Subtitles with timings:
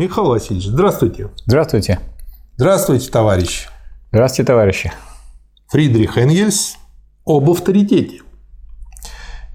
[0.00, 1.28] Михаил Васильевич, здравствуйте.
[1.44, 2.00] Здравствуйте.
[2.56, 3.68] Здравствуйте, товарищи.
[4.10, 4.92] Здравствуйте, товарищи.
[5.68, 6.78] Фридрих Энгельс
[7.26, 8.22] об авторитете.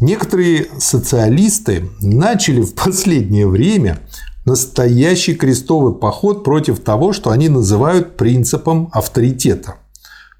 [0.00, 4.00] Некоторые социалисты начали в последнее время
[4.44, 9.76] настоящий крестовый поход против того, что они называют принципом авторитета.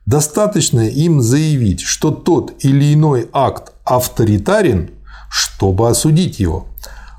[0.04, 4.90] Достаточно им заявить, что тот или иной акт авторитарен,
[5.30, 6.66] чтобы осудить его.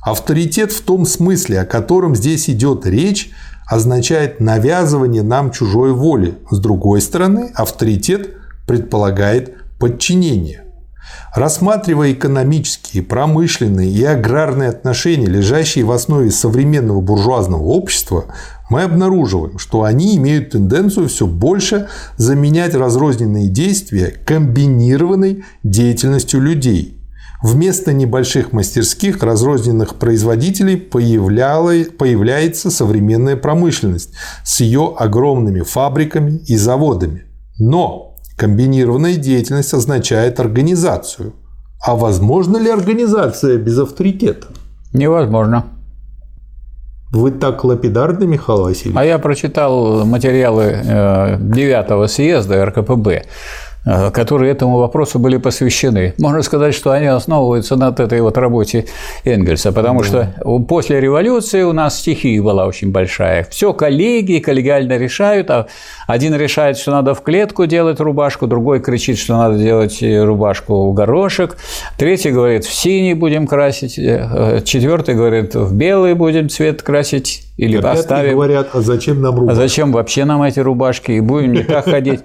[0.05, 3.31] Авторитет в том смысле, о котором здесь идет речь,
[3.65, 6.37] означает навязывание нам чужой воли.
[6.51, 8.35] С другой стороны, авторитет
[8.67, 10.63] предполагает подчинение.
[11.33, 18.25] Рассматривая экономические, промышленные и аграрные отношения, лежащие в основе современного буржуазного общества,
[18.69, 27.02] мы обнаруживаем, что они имеют тенденцию все больше заменять разрозненные действия комбинированной деятельностью людей.
[27.43, 34.13] Вместо небольших мастерских разрозненных производителей появляется современная промышленность
[34.45, 37.23] с ее огромными фабриками и заводами.
[37.59, 41.33] Но комбинированная деятельность означает организацию.
[41.85, 44.47] А возможно ли организация без авторитета?
[44.93, 45.65] Невозможно.
[47.11, 48.97] Вы так лапидарны, Михаил Васильевич?
[48.97, 53.25] А я прочитал материалы 9 э, съезда РКПБ
[53.85, 56.13] которые этому вопросу были посвящены.
[56.17, 58.85] Можно сказать, что они основываются на этой вот работе
[59.25, 60.05] Энгельса, потому да.
[60.05, 63.45] что после революции у нас стихия была очень большая.
[63.49, 65.67] Все коллеги коллегиально решают, а
[66.07, 70.93] один решает, что надо в клетку делать рубашку, другой кричит, что надо делать рубашку в
[70.93, 71.57] горошек,
[71.97, 77.77] третий говорит, в синий будем красить, э, четвертый говорит, в белый будем цвет красить, или
[77.77, 78.33] Опять оставим.
[78.33, 79.51] говорят, а зачем нам рубашки?
[79.51, 81.11] А зачем вообще нам эти рубашки?
[81.11, 82.21] И будем не так ходить.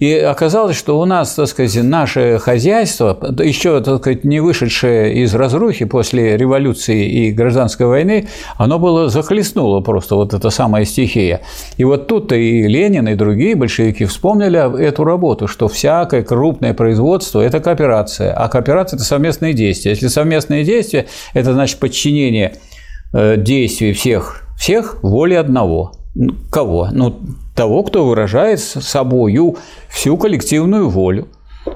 [0.00, 5.32] И оказалось, что у нас, так сказать, наше хозяйство, еще, так сказать, не вышедшее из
[5.36, 11.42] разрухи после революции и гражданской войны, оно было захлестнуло просто вот эта самая стихия.
[11.76, 17.40] И вот тут-то и Ленин, и другие большевики вспомнили эту работу, что всякое крупное производство–
[17.42, 19.92] это кооперация, а кооперация– это совместные действия.
[19.92, 22.54] Если совместные действия– это значит подчинение
[23.12, 25.92] э, действий всех всех воли одного.
[26.52, 26.88] Кого?
[26.92, 27.18] Ну,
[27.56, 29.56] того, кто выражает собою
[29.88, 31.26] всю коллективную волю.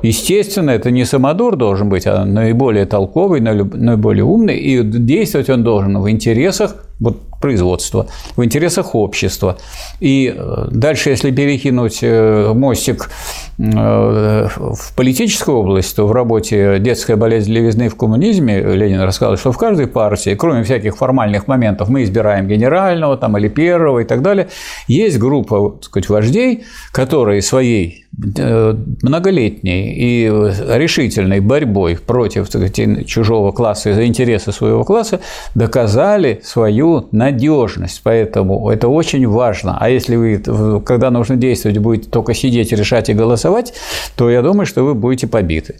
[0.02, 5.98] Естественно, это не самодур должен быть, а наиболее толковый, наиболее умный, и действовать он должен
[6.00, 9.58] в интересах вот, производства, в интересах общества.
[10.00, 13.10] И э, дальше, если перекинуть э, мостик
[13.58, 19.52] э, в политическую область, то в работе «Детская болезнь левизны в коммунизме» Ленин рассказал, что
[19.52, 24.22] в каждой партии, кроме всяких формальных моментов, мы избираем генерального там, или первого и так
[24.22, 24.48] далее,
[24.88, 33.90] есть группа так сказать, вождей, которые своей многолетней и решительной борьбой против сказать, чужого класса
[33.90, 35.20] и за интересы своего класса
[35.54, 38.00] доказали свою надежность.
[38.04, 39.76] Поэтому это очень важно.
[39.80, 43.74] А если вы, когда нужно действовать, будете только сидеть, решать и голосовать,
[44.16, 45.76] то я думаю, что вы будете побиты.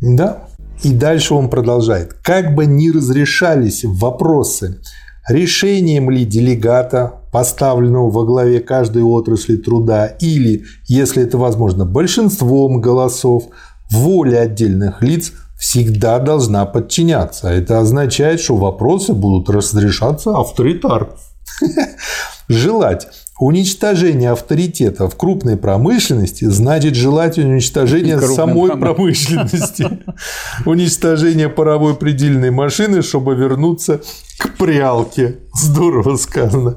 [0.00, 0.44] Да.
[0.82, 2.12] И дальше он продолжает.
[2.22, 4.80] Как бы ни разрешались вопросы
[5.28, 13.44] решением ли делегата, поставленного во главе каждой отрасли труда, или, если это возможно, большинством голосов,
[13.90, 17.48] воля отдельных лиц всегда должна подчиняться.
[17.48, 21.16] Это означает, что вопросы будут разрешаться авторитарно.
[22.48, 23.08] Желать
[23.38, 29.86] уничтожения авторитета в крупной промышленности значит желать уничтожения самой промышленности.
[30.64, 34.00] Уничтожение паровой предельной машины, чтобы вернуться
[34.38, 35.36] к прялке.
[35.54, 36.76] Здорово сказано.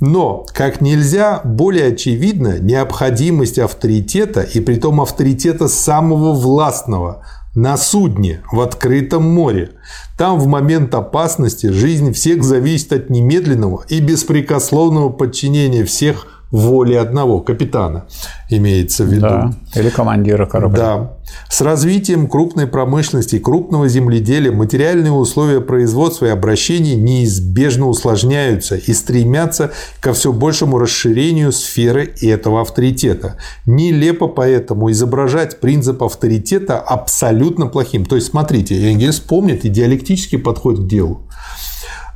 [0.00, 7.24] Но, как нельзя, более очевидна необходимость авторитета, и при том авторитета самого властного,
[7.54, 9.72] на судне в открытом море.
[10.16, 17.40] Там в момент опасности жизнь всех зависит от немедленного и беспрекословного подчинения всех воли одного
[17.40, 18.04] капитана,
[18.50, 19.22] имеется в виду.
[19.22, 20.78] Да, или командира корабля.
[20.78, 21.12] Да.
[21.48, 29.72] С развитием крупной промышленности, крупного земледелия материальные условия производства и обращения неизбежно усложняются и стремятся
[30.00, 33.38] ко все большему расширению сферы этого авторитета.
[33.64, 38.04] Нелепо поэтому изображать принцип авторитета абсолютно плохим.
[38.04, 41.22] То есть, смотрите, Энгельс помнит и диалектический подход к делу.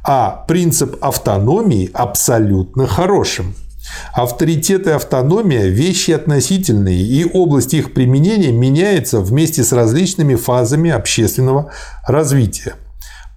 [0.07, 3.55] А принцип автономии абсолютно хорошим.
[4.13, 11.73] Авторитет и автономия– вещи относительные, и область их применения меняется вместе с различными фазами общественного
[12.07, 12.75] развития.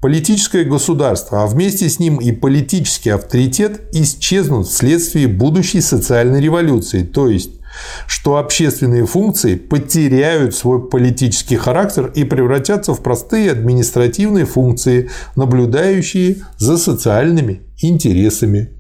[0.02, 7.28] Политическое государство, а вместе с ним и политический авторитет исчезнут вследствие будущей социальной революции, то
[7.28, 7.52] есть
[8.08, 16.78] что общественные функции потеряют свой политический характер и превратятся в простые административные функции, наблюдающие за
[16.78, 18.79] социальными интересами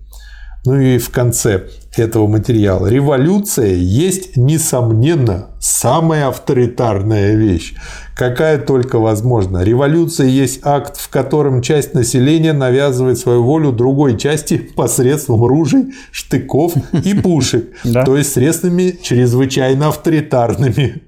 [0.65, 2.88] Ну и в конце этого материала.
[2.88, 7.74] Революция есть, несомненно, самая авторитарная вещь,
[8.15, 9.63] какая только возможна.
[9.63, 16.74] Революция есть акт, в котором часть населения навязывает свою волю другой части посредством ружей, штыков
[17.03, 21.01] и пушек, то есть средствами чрезвычайно авторитарными.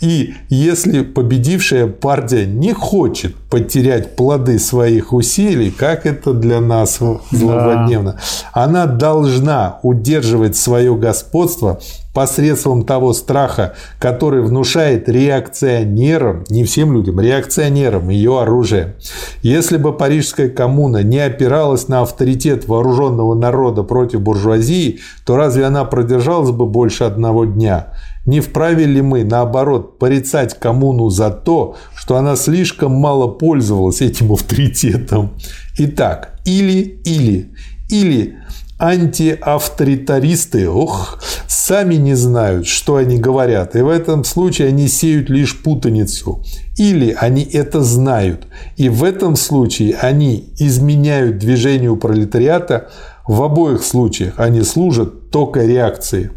[0.00, 7.00] И если победившая партия не хочет потерять плоды своих усилий, как это для нас
[7.30, 8.18] злободневно,
[8.52, 11.80] она должна удерживать свое господство
[12.14, 18.96] посредством того страха, который внушает реакционерам, не всем людям, реакционерам ее оружие.
[19.42, 25.84] Если бы Парижская коммуна не опиралась на авторитет вооруженного народа против буржуазии, то разве она
[25.84, 27.92] продержалась бы больше одного дня?
[28.26, 34.32] Не вправе ли мы, наоборот, порицать коммуну за то, что она слишком мало пользовалась этим
[34.32, 35.30] авторитетом?
[35.78, 37.52] Итак, или-или.
[37.88, 38.36] Или
[38.78, 45.60] антиавторитаристы, ох, сами не знают, что они говорят, и в этом случае они сеют лишь
[45.60, 46.44] путаницу.
[46.76, 48.46] Или они это знают,
[48.76, 52.88] и в этом случае они изменяют движению пролетариата,
[53.26, 56.30] в обоих случаях они служат только реакции.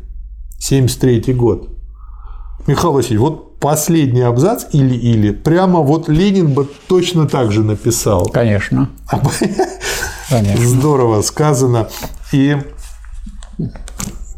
[0.59, 1.69] 73 год.
[2.67, 8.25] Михаил Васильевич, вот последний абзац или-или, прямо вот Ленин бы точно так же написал.
[8.25, 8.89] Конечно.
[10.29, 10.65] Конечно.
[10.65, 11.87] Здорово сказано.
[12.31, 12.55] И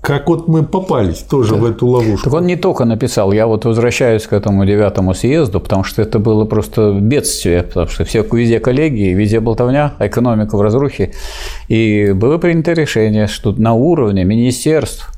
[0.03, 1.61] как вот мы попались тоже да.
[1.61, 2.25] в эту ловушку.
[2.25, 6.19] Так он не только написал, я вот возвращаюсь к этому девятому съезду, потому что это
[6.19, 11.13] было просто бедствие, потому что все везде коллеги, везде болтовня, экономика в разрухе.
[11.69, 15.09] И было принято решение, что на уровне министерств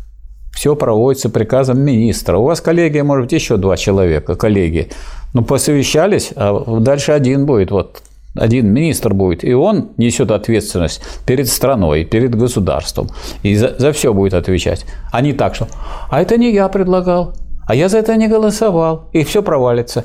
[0.54, 2.38] все проводится приказом министра.
[2.38, 4.90] У вас коллегия, может быть, еще два человека, коллеги.
[5.34, 7.72] Ну, посовещались, а дальше один будет.
[7.72, 8.04] Вот
[8.36, 13.10] один министр будет, и он несет ответственность перед страной, перед государством,
[13.44, 14.86] и за, за все будет отвечать.
[15.12, 15.68] А не так, что
[16.10, 17.34] «а это не я предлагал»,
[17.68, 20.04] а я за это не голосовал, и все провалится.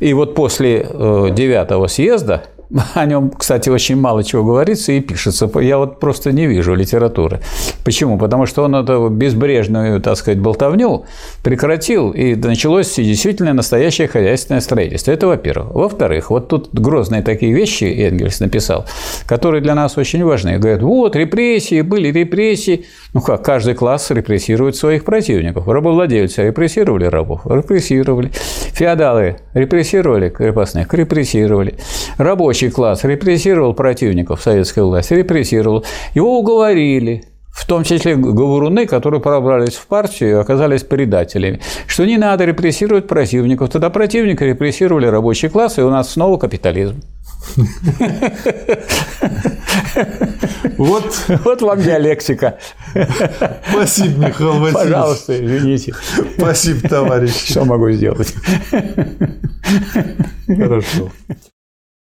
[0.00, 2.44] И вот после э, девятого съезда
[2.94, 5.50] о нем, кстати, очень мало чего говорится и пишется.
[5.60, 7.40] Я вот просто не вижу литературы.
[7.84, 8.18] Почему?
[8.18, 11.04] Потому что он эту безбрежную, так сказать, болтовню
[11.42, 15.12] прекратил, и началось действительно настоящее хозяйственное строительство.
[15.12, 15.74] Это во-первых.
[15.74, 18.86] Во-вторых, вот тут грозные такие вещи Энгельс написал,
[19.26, 20.58] которые для нас очень важны.
[20.58, 22.86] Говорят, вот, репрессии, были репрессии.
[23.14, 25.68] Ну как, каждый класс репрессирует своих противников.
[25.68, 28.30] Рабовладельцы репрессировали рабов, репрессировали.
[28.72, 31.74] Феодалы репрессировали крепостных, репрессировали.
[32.18, 35.84] Рабочие рабочий класс репрессировал противников советской власти, репрессировал.
[36.14, 42.16] Его уговорили, в том числе говоруны, которые пробрались в партию и оказались предателями, что не
[42.16, 43.68] надо репрессировать противников.
[43.68, 47.02] Тогда противника репрессировали рабочий класс, и у нас снова капитализм.
[50.78, 51.04] Вот.
[51.44, 52.58] вот вам диалектика.
[53.70, 54.74] Спасибо, Михаил Васильевич.
[54.74, 55.94] Пожалуйста, извините.
[56.38, 57.50] Спасибо, товарищ.
[57.50, 58.34] Что могу сделать?
[60.46, 61.10] Хорошо.